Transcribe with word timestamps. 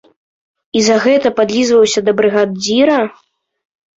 І 0.79 0.81
за 0.87 0.95
гэта 1.03 1.31
падлізваўся 1.41 1.99
да 2.07 2.11
брыгадзіра? 2.21 2.95